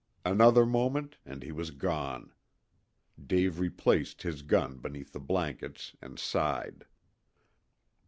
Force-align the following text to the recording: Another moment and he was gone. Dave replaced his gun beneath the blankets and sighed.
Another 0.25 0.65
moment 0.65 1.17
and 1.27 1.43
he 1.43 1.51
was 1.51 1.69
gone. 1.69 2.33
Dave 3.23 3.59
replaced 3.59 4.23
his 4.23 4.41
gun 4.41 4.79
beneath 4.79 5.11
the 5.13 5.19
blankets 5.19 5.95
and 6.01 6.17
sighed. 6.17 6.85